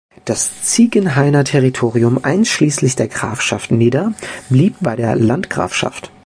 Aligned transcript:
Das 0.25 0.63
Ziegenhainer 0.63 1.43
Territorium, 1.43 2.17
einschließlich 2.23 2.95
der 2.95 3.07
Grafschaft 3.07 3.69
Nidda, 3.69 4.15
blieb 4.49 4.77
bei 4.81 4.95
der 4.95 5.15
Landgrafschaft. 5.15 6.09